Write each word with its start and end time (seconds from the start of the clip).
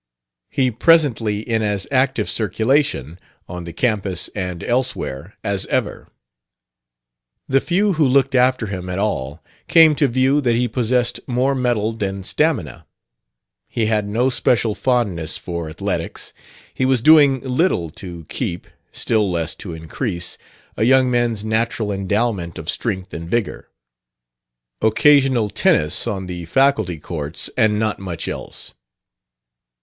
He 0.49 0.71
presently 0.71 1.41
in 1.41 1.61
as 1.61 1.85
active 1.91 2.27
circulation, 2.27 3.19
on 3.47 3.65
the 3.65 3.71
campus 3.71 4.31
and 4.33 4.63
elsewhere, 4.63 5.35
as 5.43 5.67
ever. 5.67 6.07
The 7.47 7.61
few 7.61 7.93
who 7.93 8.07
looked 8.07 8.33
after 8.33 8.65
him 8.65 8.89
at 8.89 8.97
all 8.97 9.43
came 9.67 9.93
to 9.97 10.07
the 10.07 10.11
view 10.13 10.41
that 10.41 10.55
he 10.55 10.67
possessed 10.67 11.19
more 11.27 11.53
mettle 11.53 11.91
than 11.93 12.23
stamina. 12.23 12.87
He 13.67 13.85
had 13.85 14.07
no 14.07 14.31
special 14.31 14.73
fondness 14.73 15.37
for 15.37 15.69
athletics; 15.69 16.33
he 16.73 16.83
was 16.83 17.01
doing 17.03 17.39
little 17.41 17.91
to 17.91 18.25
keep 18.27 18.65
still 18.91 19.29
less 19.29 19.53
to 19.57 19.73
increase 19.75 20.35
a 20.77 20.83
young 20.83 21.11
man's 21.11 21.45
natural 21.45 21.91
endowment 21.91 22.57
of 22.57 22.71
strength 22.71 23.13
and 23.13 23.29
vigor. 23.29 23.69
Occasional 24.81 25.51
tennis 25.51 26.07
on 26.07 26.25
the 26.25 26.45
faculty 26.45 26.97
courts, 26.97 27.51
and 27.55 27.77
not 27.77 27.99
much 27.99 28.27
else. 28.27 28.73